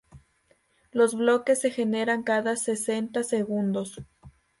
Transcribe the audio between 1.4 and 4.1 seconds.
se generan cada sesenta segundos.